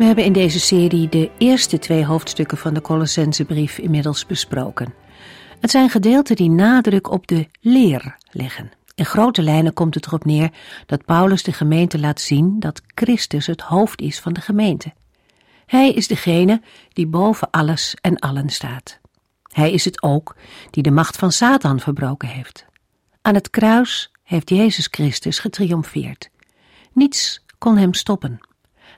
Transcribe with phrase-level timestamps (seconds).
[0.00, 4.94] We hebben in deze serie de eerste twee hoofdstukken van de Colossensebrief inmiddels besproken.
[5.60, 8.70] Het zijn gedeelten die nadruk op de leer leggen.
[8.94, 10.50] In grote lijnen komt het erop neer
[10.86, 14.92] dat Paulus de gemeente laat zien dat Christus het hoofd is van de gemeente.
[15.66, 16.62] Hij is degene
[16.92, 19.00] die boven alles en allen staat.
[19.42, 20.36] Hij is het ook
[20.70, 22.66] die de macht van Satan verbroken heeft.
[23.22, 26.30] Aan het kruis heeft Jezus Christus getriomfeerd.
[26.92, 28.48] Niets kon hem stoppen.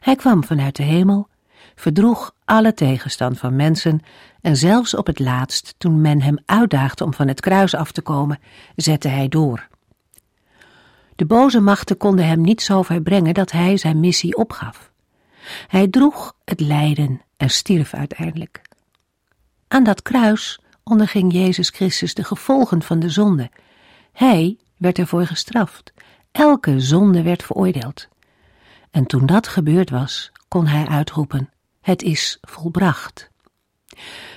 [0.03, 1.29] Hij kwam vanuit de hemel,
[1.75, 4.01] verdroeg alle tegenstand van mensen
[4.41, 8.03] en zelfs op het laatst, toen men hem uitdaagde om van het kruis af te
[8.03, 8.39] komen,
[8.77, 9.69] zette hij door.
[11.17, 14.91] De boze machten konden hem niet zo ver brengen dat hij zijn missie opgaf.
[15.67, 18.63] Hij droeg het lijden en stierf uiteindelijk.
[19.69, 23.51] Aan dat kruis onderging Jezus Christus de gevolgen van de zonde.
[24.13, 25.93] Hij werd ervoor gestraft.
[26.33, 28.11] Elke zonde werd veroordeeld.
[28.93, 33.31] En toen dat gebeurd was, kon hij uitroepen: Het is volbracht.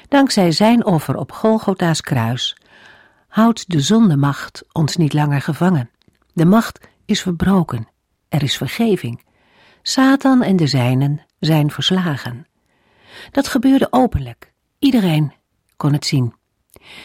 [0.08, 2.58] Dankzij zijn offer op Golgotha's kruis
[3.28, 5.90] houdt de zondemacht ons niet langer gevangen.
[6.34, 7.88] De macht is verbroken.
[8.30, 9.26] Er is vergeving.
[9.82, 12.48] Satan en de zijnen zijn verslagen.
[13.32, 14.54] Dat gebeurde openlijk.
[14.80, 15.34] Iedereen
[15.78, 16.34] kon het zien.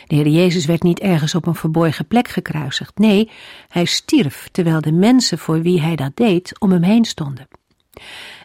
[0.06, 2.98] De Heer Jezus werd niet ergens op een verborgen plek gekruisigd.
[2.98, 3.30] Nee,
[3.68, 7.48] hij stierf terwijl de mensen voor wie hij dat deed om hem heen stonden.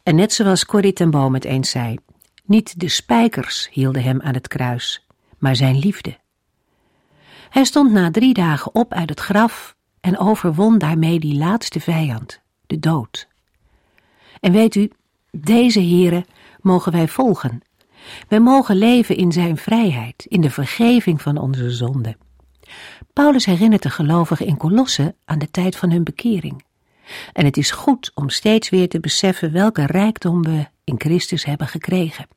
[0.04, 1.98] En net zoals Corrie ten Boom het eens zei,
[2.46, 5.06] niet de spijkers hielden hem aan het kruis,
[5.38, 6.18] maar zijn liefde.
[7.50, 12.42] Hij stond na drie dagen op uit het graf en overwon daarmee die laatste vijand,
[12.68, 13.28] de dood.
[14.40, 14.92] En weet u,
[15.32, 16.26] deze heren
[16.62, 17.62] mogen wij volgen
[18.28, 22.18] wij mogen leven in zijn vrijheid, in de vergeving van onze zonden.
[23.14, 26.64] Paulus herinnert de gelovigen in Kolosse aan de tijd van hun bekering.
[27.34, 31.68] En het is goed om steeds weer te beseffen welke rijkdom we in Christus hebben
[31.68, 32.28] gekregen.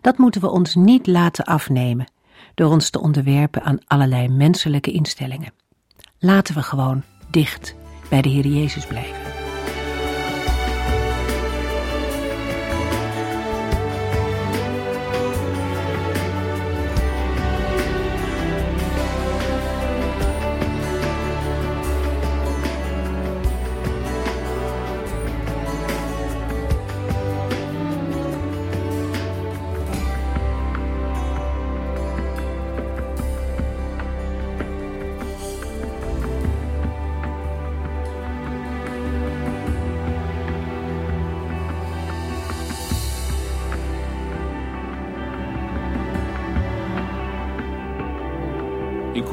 [0.00, 2.10] Dat moeten we ons niet laten afnemen
[2.54, 5.52] door ons te onderwerpen aan allerlei menselijke instellingen.
[6.18, 7.74] Laten we gewoon dicht
[8.08, 9.35] bij de Heer Jezus blijven.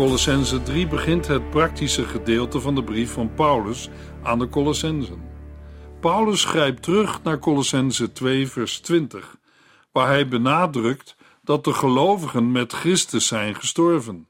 [0.03, 3.89] Colossense 3 begint het praktische gedeelte van de brief van Paulus
[4.23, 5.21] aan de Colossensen.
[5.99, 9.37] Paulus schrijft terug naar Colossense 2 vers 20,
[9.91, 14.27] waar hij benadrukt dat de gelovigen met Christus zijn gestorven.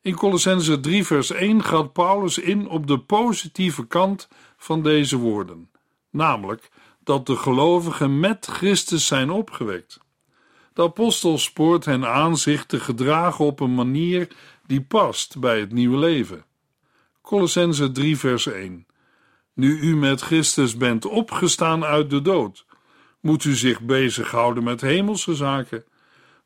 [0.00, 5.70] In Colossense 3 vers 1 gaat Paulus in op de positieve kant van deze woorden,
[6.10, 6.70] namelijk
[7.04, 9.98] dat de gelovigen met Christus zijn opgewekt.
[10.76, 14.28] De apostel spoort hen aan zich te gedragen op een manier
[14.66, 16.44] die past bij het nieuwe leven.
[17.22, 18.86] Colossense 3 vers 1
[19.54, 22.66] Nu u met Christus bent opgestaan uit de dood,
[23.20, 25.84] moet u zich bezighouden met hemelse zaken,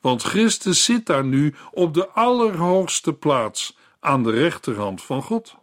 [0.01, 5.55] want Christus zit daar nu op de allerhoogste plaats aan de rechterhand van God.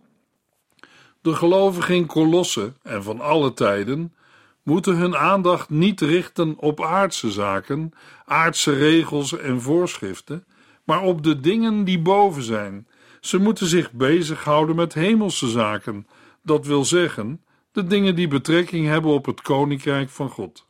[1.21, 4.15] De gelovigen in Kolosse en van alle tijden
[4.63, 7.91] moeten hun aandacht niet richten op aardse zaken,
[8.25, 10.45] aardse regels en voorschriften,
[10.87, 12.87] maar op de dingen die boven zijn.
[13.21, 16.07] Ze moeten zich bezighouden met hemelse zaken,
[16.43, 17.41] dat wil zeggen,
[17.71, 20.65] de dingen die betrekking hebben op het koninkrijk van God.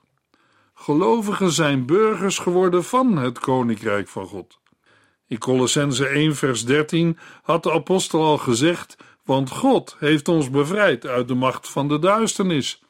[0.74, 4.60] Gelovigen zijn burgers geworden van het koninkrijk van God.
[5.28, 11.06] In Colossense 1 vers 13 had de apostel al gezegd, want God heeft ons bevrijd
[11.06, 12.84] uit de macht van de duisternis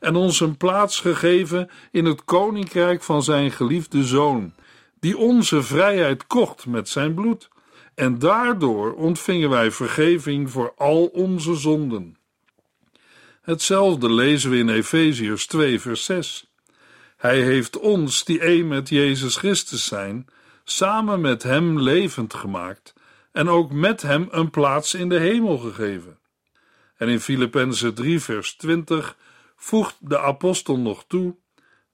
[0.00, 4.52] en ons een plaats gegeven in het koninkrijk van zijn geliefde zoon,
[5.00, 7.48] die onze vrijheid kocht met zijn bloed,
[7.94, 12.16] en daardoor ontvingen wij vergeving voor al onze zonden.
[13.42, 16.50] Hetzelfde lezen we in Efeziërs 2 vers 6.
[17.16, 20.26] Hij heeft ons, die één met Jezus Christus zijn,
[20.64, 22.94] samen met Hem levend gemaakt
[23.32, 26.18] en ook met Hem een plaats in de hemel gegeven.
[26.96, 29.16] En in Filippenzen 3, vers 20
[29.56, 31.36] voegt de apostel nog toe: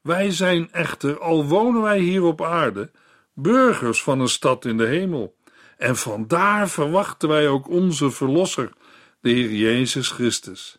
[0.04, 2.90] Wij zijn echter, al wonen wij hier op aarde,
[3.34, 5.36] burgers van een stad in de hemel.
[5.76, 8.72] En vandaar verwachten wij ook onze Verlosser,
[9.20, 10.78] de Heer Jezus Christus.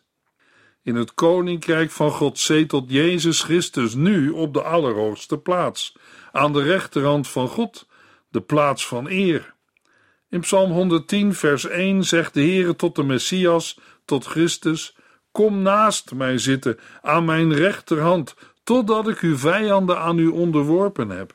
[0.82, 5.96] In het koninkrijk van God zetelt Jezus Christus nu op de allerhoogste plaats,
[6.32, 7.86] aan de rechterhand van God,
[8.28, 9.54] de plaats van eer.
[10.28, 14.96] In Psalm 110, vers 1 zegt de Heere tot de Messias, tot Christus:
[15.32, 18.34] Kom naast mij zitten, aan mijn rechterhand,
[18.66, 21.34] totdat ik uw vijanden aan u onderworpen heb.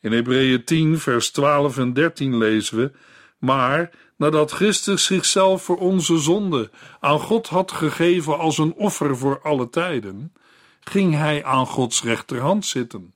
[0.00, 2.92] In Hebreeën 10, vers 12 en 13 lezen we:
[3.38, 9.40] Maar nadat Christus zichzelf voor onze zonde aan God had gegeven als een offer voor
[9.42, 10.32] alle tijden,
[10.80, 13.14] ging hij aan Gods rechterhand zitten.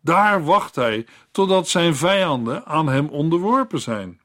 [0.00, 4.20] Daar wacht hij totdat zijn vijanden aan hem onderworpen zijn.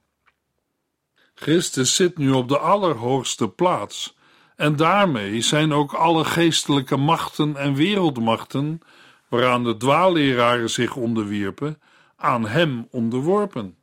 [1.36, 4.15] Christus zit nu op de allerhoogste plaats,
[4.56, 8.80] en daarmee zijn ook alle geestelijke machten en wereldmachten,
[9.28, 11.82] waaraan de dwaalleraren zich onderwierpen,
[12.18, 13.76] aan hem onderworpen.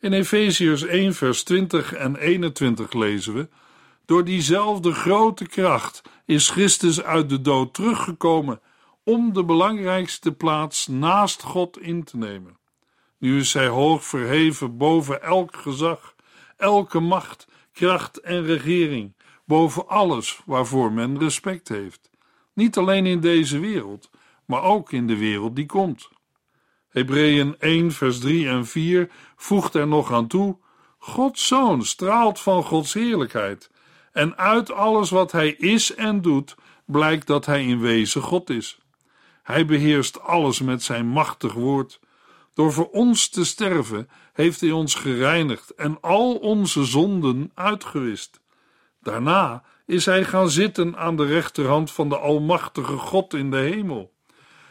[0.00, 3.48] In Efeziërs 1, vers 20 en 21 lezen we:
[4.06, 8.60] Door diezelfde grote kracht is Christus uit de dood teruggekomen
[9.04, 12.56] om de belangrijkste plaats naast God in te nemen.
[13.18, 16.14] Nu is hij hoog verheven boven elk gezag,
[16.56, 19.14] elke macht, kracht en regering,
[19.52, 22.10] boven alles waarvoor men respect heeft.
[22.52, 24.10] Niet alleen in deze wereld,
[24.46, 26.08] maar ook in de wereld die komt.
[26.88, 30.56] Hebreeën 1, vers 3 en 4 voegt er nog aan toe:
[30.98, 33.70] Gods zoon straalt van Gods heerlijkheid.
[34.12, 36.54] En uit alles wat hij is en doet,
[36.84, 38.78] blijkt dat hij in wezen God is.
[39.42, 42.00] Hij beheerst alles met zijn machtig woord.
[42.54, 48.41] Door voor ons te sterven, heeft hij ons gereinigd en al onze zonden uitgewist.
[49.02, 54.12] Daarna is hij gaan zitten aan de rechterhand van de Almachtige God in de hemel.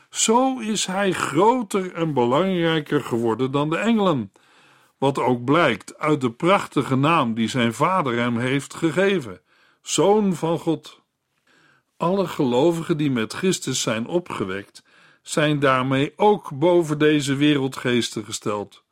[0.10, 4.32] Zo is hij groter en belangrijker geworden dan de engelen,
[4.98, 9.42] wat ook blijkt uit de prachtige naam die zijn vader hem heeft gegeven:
[9.82, 11.00] Zoon van God.
[11.98, 14.84] Alle gelovigen die met Christus zijn opgewekt,
[15.22, 18.84] zijn daarmee ook boven deze wereldgeesten gesteld.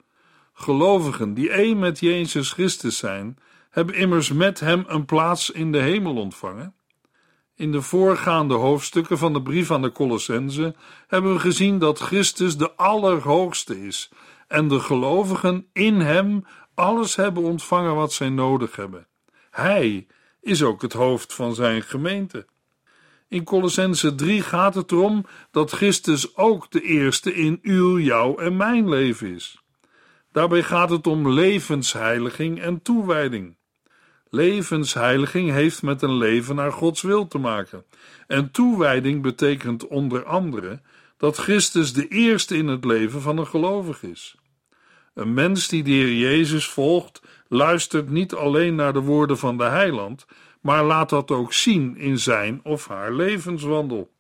[0.54, 3.38] Gelovigen die één met Jezus Christus zijn,
[3.70, 6.74] hebben immers met hem een plaats in de hemel ontvangen.
[7.56, 10.76] In de voorgaande hoofdstukken van de brief aan de Colossense
[11.08, 14.12] hebben we gezien dat Christus de Allerhoogste is
[14.48, 19.08] en de gelovigen in Hem alles hebben ontvangen wat zij nodig hebben.
[19.52, 20.08] Hij
[20.42, 22.48] is ook het hoofd van zijn gemeente.
[23.28, 28.58] In Colossense 3 gaat het erom dat Christus ook de eerste in uw, jouw en
[28.58, 29.62] mijn leven is.
[30.32, 33.58] Daarbij gaat het om levensheiliging en toewijding.
[34.30, 37.84] Levensheiliging heeft met een leven naar Gods wil te maken.
[38.28, 40.82] En toewijding betekent onder andere
[41.18, 44.36] dat Christus de eerste in het leven van een gelovig is.
[45.14, 49.64] Een mens die de Heer Jezus volgt, luistert niet alleen naar de woorden van de
[49.64, 50.26] heiland,
[50.62, 54.12] maar laat dat ook zien in zijn of haar levenswandel.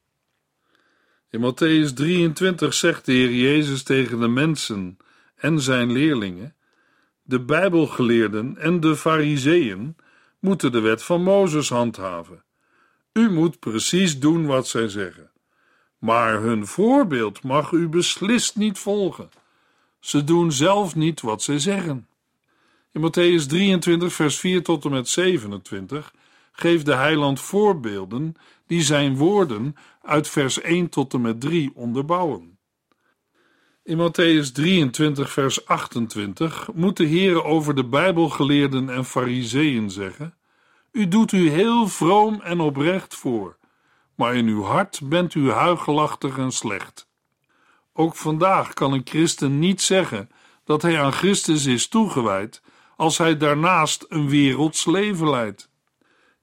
[1.29, 4.98] In Matthäus 23 zegt de Heer Jezus tegen de mensen
[5.36, 6.55] en zijn leerlingen:
[7.24, 9.95] De Bijbelgeleerden en de Fariseeën
[10.39, 12.43] moeten de wet van Mozes handhaven.
[13.13, 15.31] U moet precies doen wat zij zeggen.
[15.98, 19.29] Maar hun voorbeeld mag u beslist niet volgen.
[20.00, 22.08] Ze doen zelf niet wat zij zeggen.
[22.91, 26.13] In Matthäus 23, vers 4 tot en met 27
[26.51, 28.36] geeft de heiland voorbeelden
[28.67, 32.58] die zijn woorden uit vers 1 tot en met 3 onderbouwen.
[33.89, 40.36] In Matthäus 23, vers 28 moet de Heer over de Bijbelgeleerden en Fariseeën zeggen:
[40.91, 43.58] U doet u heel vroom en oprecht voor,
[44.15, 47.08] maar in uw hart bent u huigelachtig en slecht.
[47.93, 50.29] Ook vandaag kan een christen niet zeggen
[50.63, 52.62] dat hij aan Christus is toegewijd
[52.96, 55.69] als hij daarnaast een werelds leven leidt.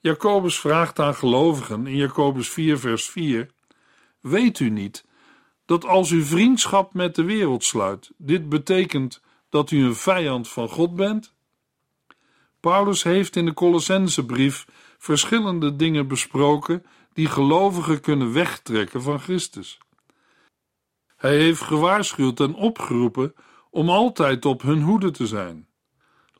[0.00, 3.50] Jacobus vraagt aan gelovigen in Jacobus 4, vers 4:
[4.20, 5.05] Weet u niet
[5.66, 10.68] dat als u vriendschap met de wereld sluit, dit betekent dat u een vijand van
[10.68, 11.34] God bent?
[12.60, 14.66] Paulus heeft in de Colossensebrief
[14.98, 19.78] verschillende dingen besproken die gelovigen kunnen wegtrekken van Christus.
[21.16, 23.34] Hij heeft gewaarschuwd en opgeroepen
[23.70, 25.68] om altijd op hun hoede te zijn.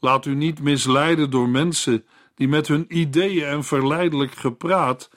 [0.00, 5.10] Laat u niet misleiden door mensen die met hun ideeën en verleidelijk gepraat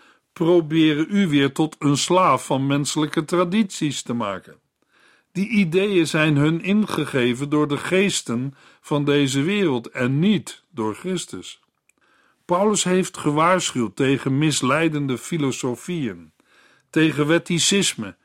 [0.45, 4.55] proberen u weer tot een slaaf van menselijke tradities te maken.
[5.31, 11.59] Die ideeën zijn hun ingegeven door de geesten van deze wereld en niet door Christus.
[12.45, 16.31] Paulus heeft gewaarschuwd tegen misleidende filosofieën,
[16.89, 18.15] tegen wetticisme,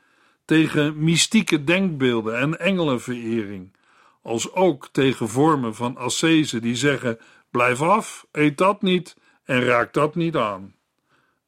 [0.45, 3.73] tegen mystieke denkbeelden en engelenverering,
[4.21, 7.19] als ook tegen vormen van ascese die zeggen:
[7.51, 10.75] blijf af, eet dat niet en raak dat niet aan.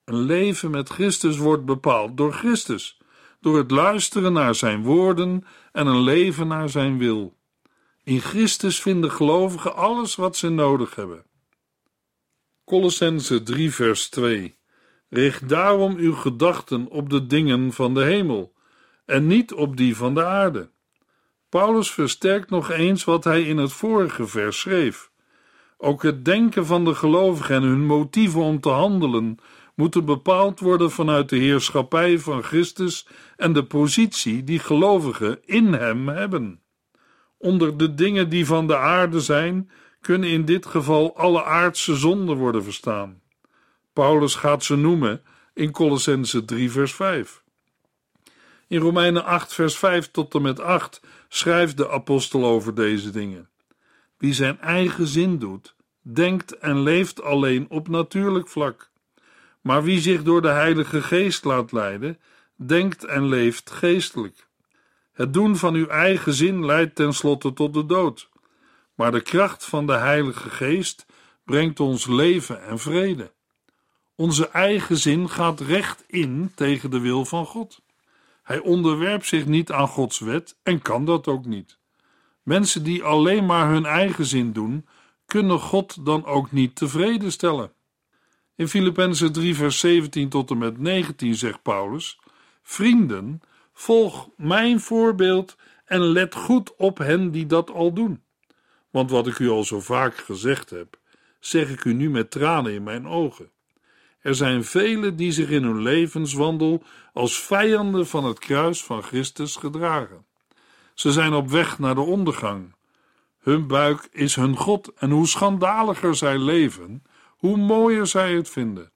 [0.07, 2.97] Een leven met Christus wordt bepaald door Christus,
[3.41, 7.37] door het luisteren naar zijn woorden en een leven naar zijn wil.
[8.03, 11.25] In Christus vinden gelovigen alles wat ze nodig hebben.
[12.65, 14.57] Colossense 3 vers 2
[15.09, 18.53] Richt daarom uw gedachten op de dingen van de hemel
[19.05, 20.69] en niet op die van de aarde.
[21.49, 25.11] Paulus versterkt nog eens wat hij in het vorige vers schreef.
[25.77, 29.39] Ook het denken van de gelovigen en hun motieven om te handelen
[29.77, 36.07] moeten bepaald worden vanuit de heerschappij van Christus en de positie die gelovigen in hem
[36.07, 36.61] hebben.
[37.37, 42.37] Onder de dingen die van de aarde zijn, kunnen in dit geval alle aardse zonden
[42.37, 43.21] worden verstaan.
[43.93, 45.21] Paulus gaat ze noemen
[45.53, 47.43] in Colossense 3 vers 5.
[48.67, 53.49] In Romeinen 8 vers 5 tot en met 8 schrijft de apostel over deze dingen.
[54.17, 58.89] Wie zijn eigen zin doet, denkt en leeft alleen op natuurlijk vlak.
[59.67, 62.19] Maar wie zich door de Heilige Geest laat leiden,
[62.55, 64.47] denkt en leeft geestelijk.
[65.13, 68.29] Het doen van uw eigen zin leidt tenslotte tot de dood.
[68.95, 71.05] Maar de kracht van de Heilige Geest
[71.43, 73.31] brengt ons leven en vrede.
[74.15, 77.81] Onze eigen zin gaat recht in tegen de wil van God.
[78.43, 81.77] Hij onderwerpt zich niet aan Gods wet en kan dat ook niet.
[82.43, 84.87] Mensen die alleen maar hun eigen zin doen,
[85.25, 87.71] kunnen God dan ook niet tevreden stellen.
[88.57, 92.19] In Filippenzen 3 vers 17 tot en met 19 zegt Paulus:
[92.63, 93.41] Vrienden,
[93.73, 98.23] volg mijn voorbeeld en let goed op hen die dat al doen.
[98.89, 100.99] Want wat ik u al zo vaak gezegd heb,
[101.39, 103.49] zeg ik u nu met tranen in mijn ogen.
[104.19, 106.83] Er zijn velen die zich in hun levenswandel
[107.13, 110.25] als vijanden van het kruis van Christus gedragen.
[110.93, 112.75] Ze zijn op weg naar de ondergang.
[113.39, 117.03] Hun buik is hun God en hoe schandaliger zij leven,
[117.47, 118.91] hoe mooier zij het vinden.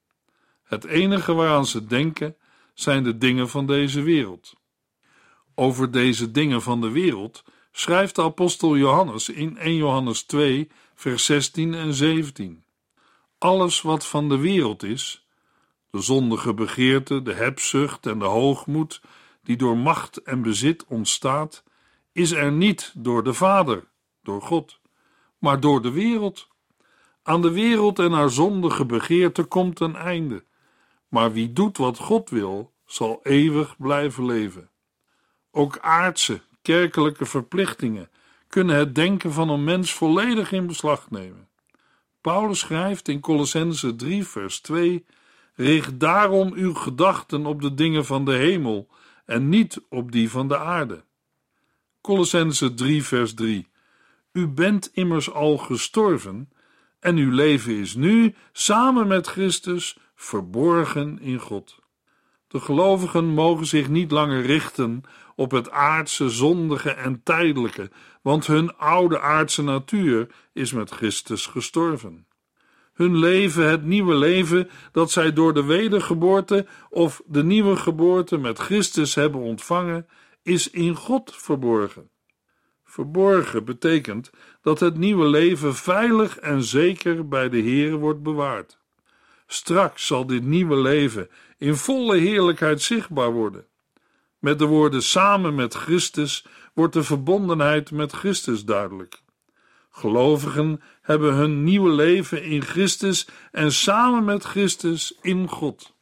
[0.62, 2.36] Het enige waaraan ze denken
[2.74, 4.54] zijn de dingen van deze wereld.
[5.54, 11.24] Over deze dingen van de wereld schrijft de apostel Johannes in 1 Johannes 2, vers
[11.24, 12.64] 16 en 17.
[13.38, 15.26] Alles wat van de wereld is,
[15.90, 19.00] de zondige begeerte, de hebzucht en de hoogmoed,
[19.42, 21.64] die door macht en bezit ontstaat,
[22.12, 23.88] is er niet door de Vader,
[24.22, 24.80] door God,
[25.38, 26.50] maar door de wereld.
[27.22, 30.44] Aan de wereld en haar zondige begeerte komt een einde,
[31.08, 34.70] maar wie doet wat God wil, zal eeuwig blijven leven.
[35.50, 38.10] Ook aardse, kerkelijke verplichtingen
[38.48, 41.48] kunnen het denken van een mens volledig in beslag nemen.
[42.20, 45.04] Paulus schrijft in Colossense 3, vers 2:
[45.54, 48.88] Richt daarom uw gedachten op de dingen van de hemel
[49.24, 51.04] en niet op die van de aarde.
[52.00, 53.68] Colossense 3, vers 3:
[54.32, 56.50] U bent immers al gestorven
[57.02, 61.78] en uw leven is nu, samen met Christus, verborgen in God.
[62.48, 65.02] De gelovigen mogen zich niet langer richten
[65.36, 67.90] op het aardse, zondige en tijdelijke,
[68.20, 72.26] want hun oude aardse natuur is met Christus gestorven.
[72.92, 78.58] Hun leven, het nieuwe leven dat zij door de wedergeboorte of de nieuwe geboorte met
[78.58, 80.06] Christus hebben ontvangen,
[80.42, 82.11] is in God verborgen.
[82.92, 84.30] Verborgen betekent
[84.62, 88.78] dat het nieuwe leven veilig en zeker bij de Heer wordt bewaard.
[89.46, 93.66] Straks zal dit nieuwe leven in volle heerlijkheid zichtbaar worden.
[94.38, 99.22] Met de woorden samen met Christus wordt de verbondenheid met Christus duidelijk.
[99.90, 105.94] Gelovigen hebben hun nieuwe leven in Christus en samen met Christus in God.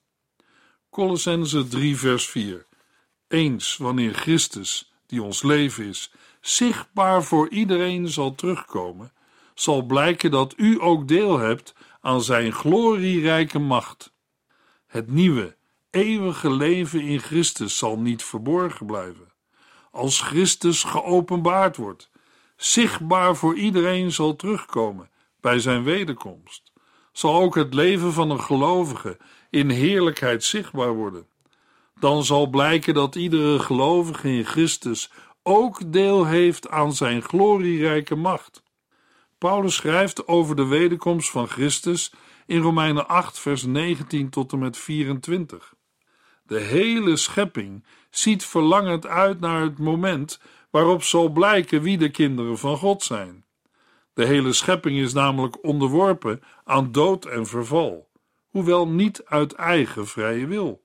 [0.90, 2.66] Colossense 3 vers 4
[3.28, 9.12] Eens wanneer Christus, die ons leven is, zichtbaar voor iedereen zal terugkomen,
[9.54, 14.12] zal blijken dat u ook deel hebt aan zijn glorierijke macht.
[14.86, 15.56] Het nieuwe,
[15.90, 19.32] eeuwige leven in Christus zal niet verborgen blijven.
[19.90, 22.10] Als Christus geopenbaard wordt,
[22.56, 26.72] zichtbaar voor iedereen zal terugkomen bij zijn wederkomst,
[27.12, 29.16] zal ook het leven van een gelovige
[29.50, 31.26] in heerlijkheid zichtbaar worden.
[32.00, 35.10] Dan zal blijken dat iedere gelovige in Christus
[35.50, 38.62] ook deel heeft aan zijn glorierijke macht.
[39.38, 42.12] Paulus schrijft over de wederkomst van Christus
[42.46, 45.74] in Romeinen 8, vers 19 tot en met 24.
[46.42, 50.40] De hele schepping ziet verlangend uit naar het moment
[50.70, 53.44] waarop zal blijken wie de kinderen van God zijn.
[54.14, 58.08] De hele schepping is namelijk onderworpen aan dood en verval,
[58.48, 60.82] hoewel niet uit eigen vrije wil.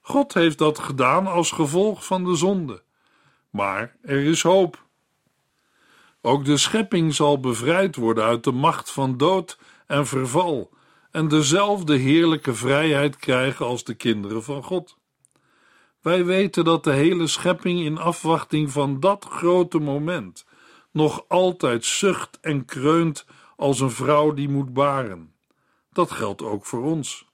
[0.00, 2.82] God heeft dat gedaan als gevolg van de zonde.
[3.52, 4.84] Maar er is hoop.
[6.20, 10.70] Ook de schepping zal bevrijd worden uit de macht van dood en verval
[11.10, 14.96] en dezelfde heerlijke vrijheid krijgen als de kinderen van God.
[16.00, 20.46] Wij weten dat de hele schepping in afwachting van dat grote moment
[20.90, 25.34] nog altijd zucht en kreunt als een vrouw die moet baren.
[25.92, 27.26] Dat geldt ook voor ons.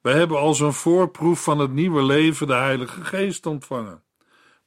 [0.00, 4.02] Wij hebben als een voorproef van het nieuwe leven de Heilige Geest ontvangen.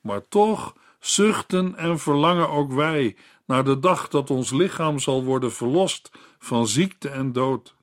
[0.03, 5.53] Maar toch zuchten en verlangen ook wij naar de dag dat ons lichaam zal worden
[5.53, 7.75] verlost van ziekte en dood.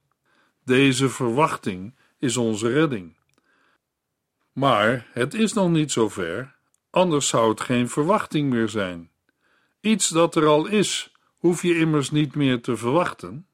[0.65, 3.17] Deze verwachting is onze redding.
[4.53, 6.57] Maar het is nog niet zover,
[6.91, 9.11] anders zou het geen verwachting meer zijn.
[9.81, 13.47] Iets dat er al is, hoef je immers niet meer te verwachten.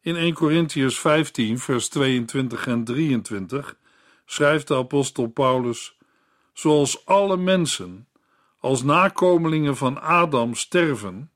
[0.00, 3.76] In 1 Corinthians 15, vers 22 en 23
[4.24, 5.95] schrijft de apostel Paulus:
[6.56, 8.08] Zoals alle mensen
[8.58, 11.30] als nakomelingen van Adam sterven,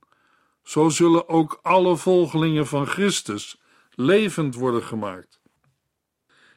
[0.63, 3.61] zo zullen ook alle volgelingen van Christus
[3.95, 5.41] levend worden gemaakt.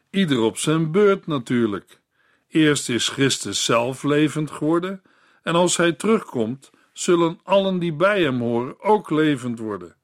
[0.10, 2.02] Ieder op zijn beurt natuurlijk.
[2.48, 5.02] Eerst is Christus zelf levend geworden,
[5.42, 9.96] en als hij terugkomt, zullen allen die bij hem horen ook levend worden.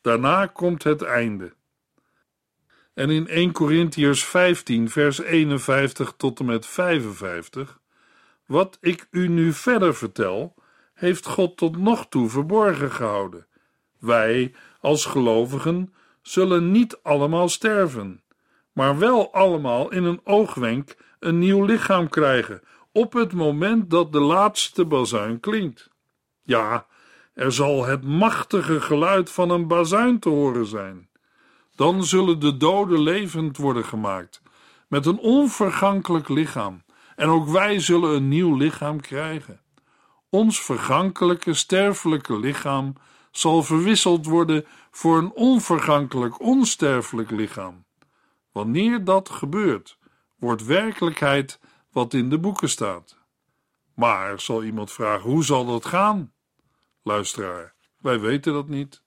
[0.00, 1.52] Daarna komt het einde.
[2.94, 7.80] En in 1 Corinthiërs 15, vers 51 tot en met 55,
[8.46, 10.54] wat ik u nu verder vertel,
[10.94, 13.46] heeft God tot nog toe verborgen gehouden.
[13.98, 18.22] Wij, als gelovigen, zullen niet allemaal sterven,
[18.72, 22.62] maar wel allemaal in een oogwenk een nieuw lichaam krijgen,
[22.92, 25.90] op het moment dat de laatste bazuin klinkt.
[26.42, 26.86] Ja,
[27.34, 31.08] er zal het machtige geluid van een bazuin te horen zijn.
[31.74, 34.42] Dan zullen de doden levend worden gemaakt,
[34.88, 36.82] met een onvergankelijk lichaam,
[37.22, 39.60] en ook wij zullen een nieuw lichaam krijgen.
[40.28, 42.94] Ons vergankelijke, sterfelijke lichaam
[43.30, 47.84] zal verwisseld worden voor een onvergankelijk, onsterfelijk lichaam.
[48.52, 49.98] Wanneer dat gebeurt,
[50.38, 51.60] wordt werkelijkheid
[51.92, 53.18] wat in de boeken staat.
[53.94, 56.32] Maar zal iemand vragen: hoe zal dat gaan?
[57.02, 59.02] Luisteraar, wij weten dat niet.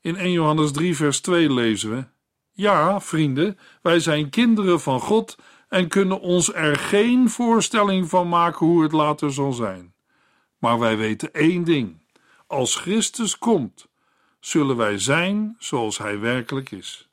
[0.00, 2.04] In 1 Johannes 3, vers 2 lezen we:
[2.52, 5.36] Ja, vrienden, wij zijn kinderen van God
[5.68, 9.94] en kunnen ons er geen voorstelling van maken hoe het later zal zijn.
[10.58, 12.02] Maar wij weten één ding:
[12.46, 13.86] als Christus komt,
[14.40, 17.08] zullen wij zijn zoals Hij werkelijk is.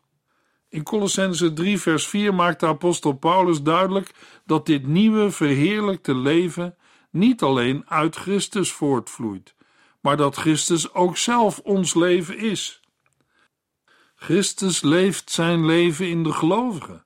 [0.70, 4.12] In Colossense 3, vers 4 maakt de apostel Paulus duidelijk
[4.46, 6.78] dat dit nieuwe, verheerlijkte leven
[7.10, 9.56] niet alleen uit Christus voortvloeit,
[10.02, 12.82] maar dat Christus ook zelf ons leven is.
[14.16, 17.06] Christus leeft zijn leven in de gelovigen.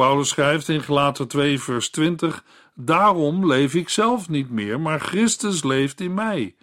[0.00, 5.62] Paulus schrijft in Gelaten 2, vers 20: Daarom leef ik zelf niet meer, maar Christus
[5.62, 6.54] leeft in mij.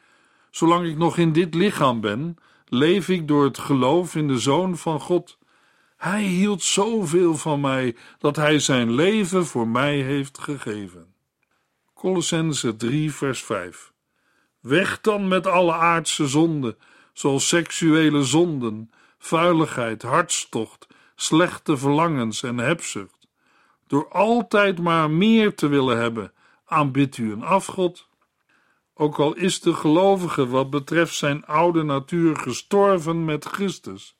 [0.52, 4.78] Zolang ik nog in dit lichaam ben, leef ik door het geloof in de Zoon
[4.78, 5.38] van God.
[5.98, 11.14] Hij hield zoveel van mij dat hij zijn leven voor mij heeft gegeven.
[11.94, 13.94] Colossense 3, vers 5.
[14.60, 16.78] Weg dan met alle aardse zonden,
[17.14, 23.17] zoals seksuele zonden, vuiligheid, hartstocht, slechte verlangens en hebzucht.
[23.88, 26.32] Door altijd maar meer te willen hebben,
[26.66, 28.08] aanbidt u een afgod.
[28.94, 34.18] Ook al is de gelovige wat betreft zijn oude natuur gestorven met Christus,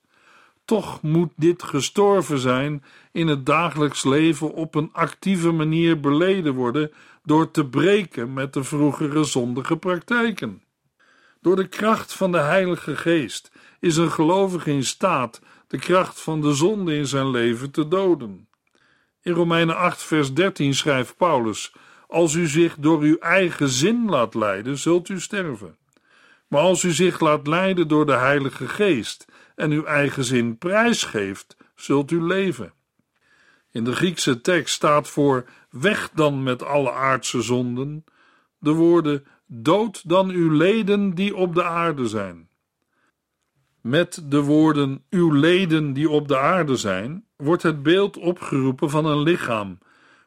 [0.68, 6.92] toch moet dit gestorven zijn in het dagelijks leven op een actieve manier beleden worden
[7.24, 10.62] door te breken met de vroegere zondige praktijken.
[11.40, 13.50] Door de kracht van de Heilige Geest
[13.80, 18.47] is een gelovige in staat de kracht van de zonde in zijn leven te doden.
[19.28, 21.72] In Romeinen 8, vers 13 schrijft Paulus:
[22.06, 25.76] Als u zich door uw eigen zin laat leiden, zult u sterven.
[26.46, 31.56] Maar als u zich laat leiden door de Heilige Geest en uw eigen zin prijsgeeft,
[31.74, 32.72] zult u leven.
[33.70, 38.04] In de Griekse tekst staat voor weg dan met alle aardse zonden
[38.58, 42.48] de woorden dood dan uw leden die op de aarde zijn.
[43.80, 49.06] Met de woorden uw leden die op de aarde zijn, wordt het beeld opgeroepen van
[49.06, 49.78] een lichaam,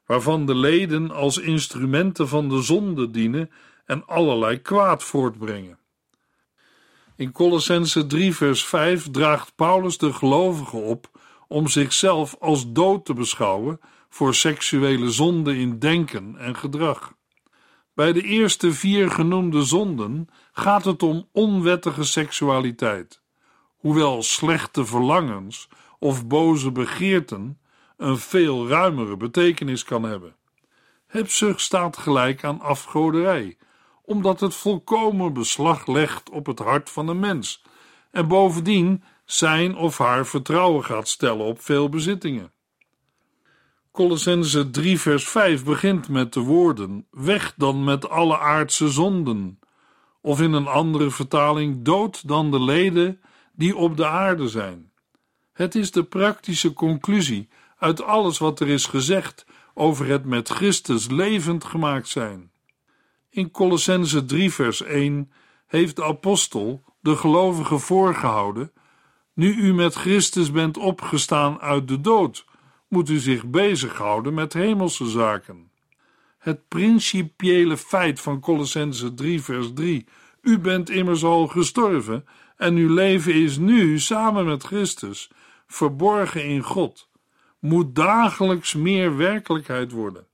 [0.05, 3.51] waarvan de leden als instrumenten van de zonde dienen
[3.85, 5.79] en allerlei kwaad voortbrengen.
[7.15, 11.09] In Colossense 3 vers 5 draagt Paulus de gelovigen op
[11.47, 17.13] om zichzelf als dood te beschouwen voor seksuele zonden in denken en gedrag.
[17.93, 23.21] Bij de eerste vier genoemde zonden gaat het om onwettige seksualiteit,
[23.77, 25.67] hoewel slechte verlangens
[26.01, 27.59] of boze begeerten
[27.97, 30.35] een veel ruimere betekenis kan hebben.
[31.07, 33.57] Hebzucht staat gelijk aan afgoderij,
[34.01, 37.63] omdat het volkomen beslag legt op het hart van een mens
[38.11, 42.51] en bovendien zijn of haar vertrouwen gaat stellen op veel bezittingen.
[43.91, 49.59] Colossense 3 vers 5 begint met de woorden: Weg dan met alle aardse zonden.
[50.21, 53.21] Of in een andere vertaling: Dood dan de leden
[53.53, 54.90] die op de aarde zijn.
[55.53, 61.09] Het is de praktische conclusie uit alles wat er is gezegd over het met Christus
[61.09, 62.51] levend gemaakt zijn.
[63.29, 65.31] In Colossense 3 vers 1
[65.67, 68.71] heeft de apostel de gelovigen voorgehouden:
[69.33, 72.45] Nu u met Christus bent opgestaan uit de dood,
[72.87, 75.71] moet u zich bezighouden met hemelse zaken.
[76.37, 80.05] Het principiële feit van Colossense 3 vers 3
[80.41, 82.25] U bent immers al gestorven
[82.57, 85.29] en uw leven is nu samen met Christus
[85.71, 87.09] verborgen in God
[87.59, 90.27] moet dagelijks meer werkelijkheid worden.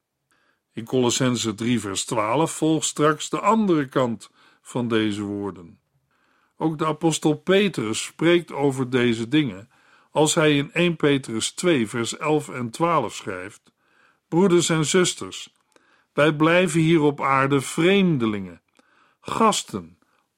[0.73, 5.79] In Colossense 3 vers 12 volgt straks de andere kant van deze woorden.
[6.57, 9.69] Ook de apostel Petrus spreekt over deze dingen
[10.11, 13.61] als hij in 1 Petrus 2 vers 11 en 12 schrijft:
[14.27, 15.53] Broeders en zusters,
[16.13, 18.61] wij blijven hier op aarde vreemdelingen,
[19.21, 19.97] gasten,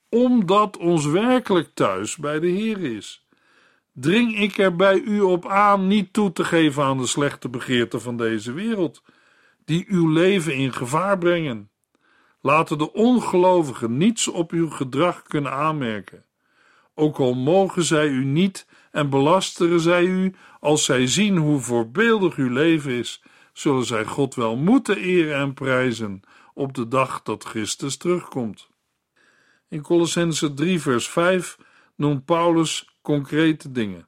[0.10, 3.28] omdat ons werkelijk thuis bij de Heer is
[4.02, 8.02] dring ik er bij u op aan niet toe te geven aan de slechte begeerten
[8.02, 9.04] van deze wereld,
[9.66, 11.70] die uw leven in gevaar brengen.
[12.42, 16.26] Laten de ongelovigen niets op uw gedrag kunnen aanmerken.
[16.96, 22.36] Ook al mogen zij u niet en belasteren zij u, als zij zien hoe voorbeeldig
[22.36, 26.22] uw leven is, zullen zij God wel moeten eren en prijzen
[26.54, 28.70] op de dag dat Christus terugkomt.
[29.70, 31.58] In Colossense 3 vers 5
[31.96, 34.08] noemt Paulus concrete dingen.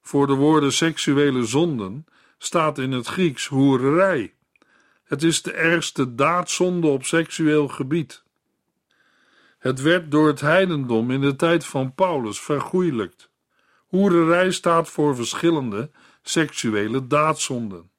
[0.00, 2.06] Voor de woorden seksuele zonden
[2.38, 4.34] staat in het Grieks hoererij.
[5.04, 8.22] Het is de ergste daadzonde op seksueel gebied.
[9.58, 13.30] Het werd door het heidendom in de tijd van Paulus vergoeilijkt.
[13.86, 15.90] Hoererij staat voor verschillende
[16.22, 17.90] seksuele daadzonden.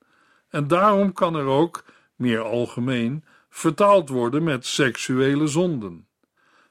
[0.49, 1.83] En daarom kan er ook,
[2.15, 6.07] meer algemeen, vertaald worden met seksuele zonden.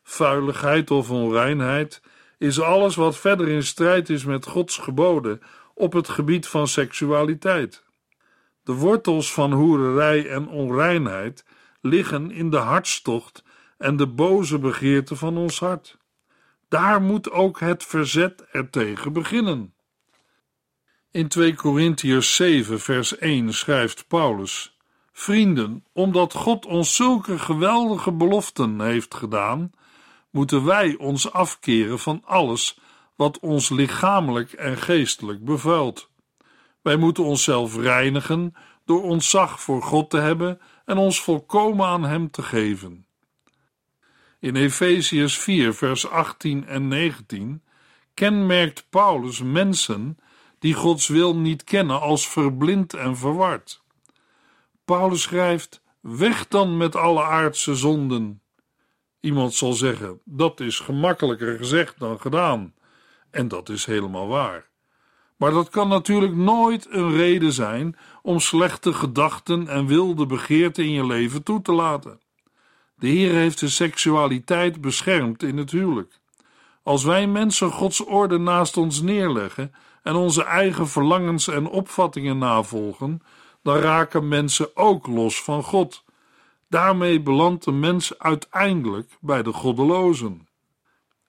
[0.02, 2.02] Vuiligheid of onreinheid
[2.38, 5.40] is alles wat verder in strijd is met Gods geboden
[5.74, 7.84] op het gebied van seksualiteit.
[8.62, 11.44] De wortels van hoererij en onreinheid
[11.80, 13.44] liggen in de hartstocht
[13.78, 15.96] en de boze begeerte van ons hart.
[16.68, 19.74] Daar moet ook het verzet ertegen beginnen.
[21.10, 24.78] In 2 Korintiërs 7, vers 1 schrijft Paulus:
[25.12, 29.70] Vrienden, omdat God ons zulke geweldige beloften heeft gedaan,
[30.30, 32.78] moeten wij ons afkeren van alles
[33.16, 36.10] wat ons lichamelijk en geestelijk bevuilt.
[36.82, 42.30] Wij moeten onszelf reinigen door ontzag voor God te hebben en ons volkomen aan Hem
[42.30, 43.06] te geven.
[44.40, 47.62] In Efeziërs 4, vers 18 en 19
[48.14, 50.18] kenmerkt Paulus mensen
[50.58, 53.82] die Gods wil niet kennen als verblind en verward.
[54.84, 58.42] Paulus schrijft: Weg dan met alle aardse zonden
[59.20, 62.74] Iemand zal zeggen: dat is gemakkelijker gezegd dan gedaan.
[63.30, 64.68] En dat is helemaal waar.
[65.36, 70.90] Maar dat kan natuurlijk nooit een reden zijn om slechte gedachten en wilde begeerten in
[70.90, 72.20] je leven toe te laten.
[72.94, 76.20] De Heer heeft de seksualiteit beschermd in het huwelijk.
[76.82, 83.22] Als wij mensen Gods orde naast ons neerleggen en onze eigen verlangens en opvattingen navolgen,
[83.62, 86.04] dan raken mensen ook los van God
[86.68, 90.48] Daarmee belandt de mens uiteindelijk bij de goddelozen.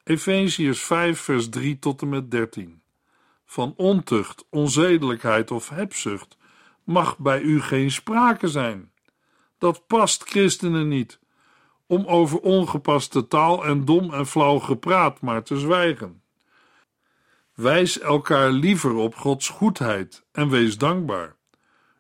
[0.04, 2.82] Efeziërs 5, vers 3 tot en met 13.
[3.46, 6.38] Van ontucht, onzedelijkheid of hebzucht
[6.84, 8.92] mag bij u geen sprake zijn.
[9.58, 11.20] Dat past christenen niet,
[11.86, 16.22] om over ongepaste taal en dom en flauw gepraat maar te zwijgen.
[17.54, 21.39] Wijs elkaar liever op Gods goedheid en wees dankbaar.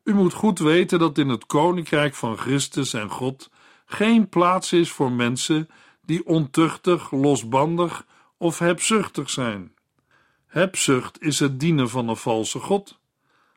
[0.03, 3.49] U moet goed weten dat in het koninkrijk van Christus en God
[3.85, 5.69] geen plaats is voor mensen
[6.01, 8.05] die ontuchtig, losbandig
[8.37, 9.73] of hebzuchtig zijn.
[10.45, 12.99] Hebzucht is het dienen van een valse God.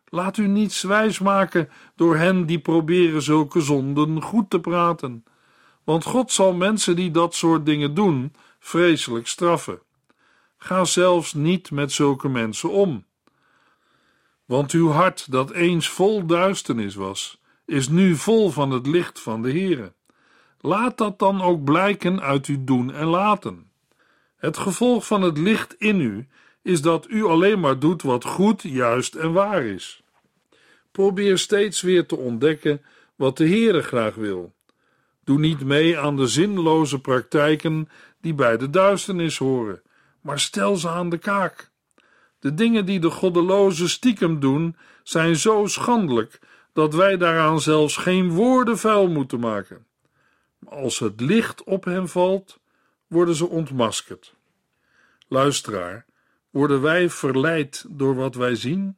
[0.08, 5.24] Laat u niets wijs maken door hen die proberen zulke zonden goed te praten,
[5.84, 9.80] want God zal mensen die dat soort dingen doen vreselijk straffen.
[10.56, 13.04] Ga zelfs niet met zulke mensen om.
[14.44, 19.42] Want uw hart, dat eens vol duisternis was, is nu vol van het licht van
[19.42, 19.92] de Heere.
[20.60, 23.70] Laat dat dan ook blijken uit uw doen en laten.
[24.36, 26.28] Het gevolg van het licht in u
[26.62, 30.02] is dat u alleen maar doet wat goed, juist en waar is.
[30.90, 32.82] Probeer steeds weer te ontdekken
[33.16, 34.54] wat de Heere graag wil.
[35.24, 37.88] Doe niet mee aan de zinloze praktijken
[38.20, 39.82] die bij de duisternis horen,
[40.20, 41.70] maar stel ze aan de kaak.
[42.42, 46.38] De dingen die de goddelozen stiekem doen, zijn zo schandelijk
[46.72, 49.86] dat wij daaraan zelfs geen woorden vuil moeten maken.
[50.64, 52.60] Als het licht op hen valt,
[53.06, 54.34] worden ze ontmaskerd.
[55.28, 56.04] Luisteraar,
[56.50, 58.96] worden wij verleid door wat wij zien?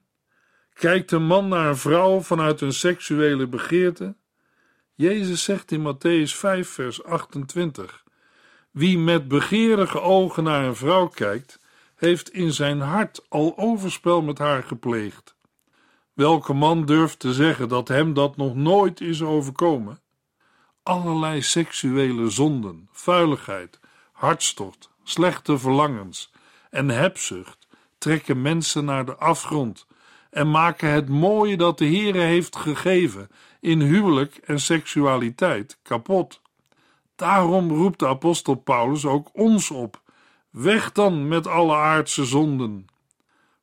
[0.73, 4.15] Kijkt een man naar een vrouw vanuit een seksuele begeerte?
[4.95, 8.05] Jezus zegt in Matthäus 5, vers 28:
[8.71, 11.63] Wie met begeerige ogen naar een vrouw kijkt,
[12.05, 15.35] heeft in zijn hart al overspel met haar gepleegd.
[16.13, 20.01] Welke man durft te zeggen dat hem dat nog nooit is overkomen?
[20.83, 23.81] Allerlei seksuele zonden, vuiligheid,
[24.13, 26.33] hartstocht, slechte verlangens
[26.71, 29.87] en hebzucht trekken mensen naar de afgrond
[30.31, 33.29] en maken het mooie dat de Heere heeft gegeven
[33.61, 36.41] in huwelijk en seksualiteit kapot.
[37.17, 40.03] Daarom roept de apostel Paulus ook ons op:
[40.55, 42.87] weg dan met alle aardse zonden.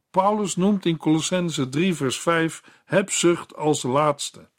[0.10, 4.50] Paulus noemt in Colossense 3 vers 5 hebzucht als laatste.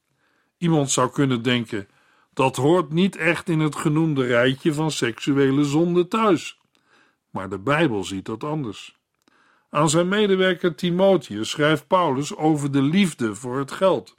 [0.58, 1.88] Iemand zou kunnen denken:
[2.32, 6.58] dat hoort niet echt in het genoemde rijtje van seksuele zonden thuis.
[7.30, 8.96] Maar de Bijbel ziet dat anders.
[9.70, 14.18] Aan zijn medewerker Timotheus schrijft Paulus over de liefde voor het geld.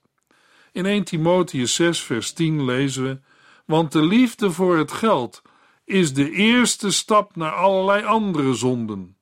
[0.72, 3.20] In 1 Timotheus 6, vers 10 lezen we:
[3.66, 5.42] Want de liefde voor het geld
[5.86, 9.18] is de eerste stap naar allerlei andere zonden.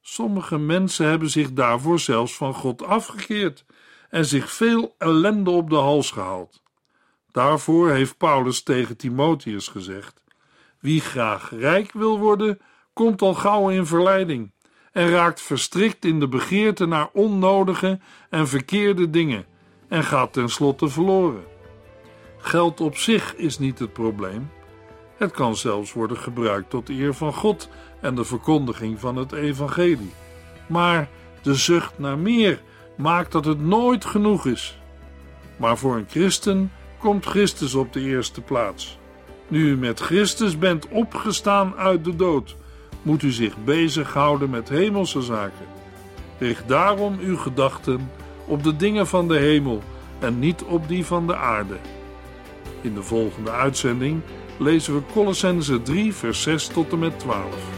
[0.00, 3.64] Sommige mensen hebben zich daarvoor zelfs van God afgekeerd
[4.10, 6.62] en zich veel ellende op de hals gehaald.
[7.30, 10.22] Daarvoor heeft Paulus tegen Timotheus gezegd:
[10.80, 12.60] Wie graag rijk wil worden,
[12.92, 14.52] komt al gauw in verleiding
[14.92, 19.46] en raakt verstrikt in de begeerte naar onnodige en verkeerde dingen
[19.88, 21.44] en gaat tenslotte verloren.
[22.38, 24.50] Geld op zich is niet het probleem.
[25.18, 27.68] Het kan zelfs worden gebruikt tot eer van God
[28.00, 30.12] en de verkondiging van het evangelie.
[30.66, 31.08] Maar
[31.42, 32.62] de zucht naar meer
[32.96, 34.78] maakt dat het nooit genoeg is.
[35.56, 38.98] Maar voor een christen komt Christus op de eerste plaats.
[39.48, 42.56] Nu u met Christus bent opgestaan uit de dood,
[43.02, 45.66] moet u zich bezighouden met hemelse zaken.
[46.38, 48.10] Richt daarom uw gedachten
[48.46, 49.82] op de dingen van de hemel
[50.18, 51.76] en niet op die van de aarde.
[52.80, 54.22] In de volgende uitzending
[54.58, 57.77] lezen we Colossense 3, vers 6 tot en met 12.